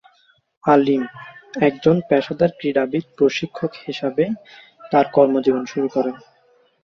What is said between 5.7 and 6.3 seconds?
শুরু করেন।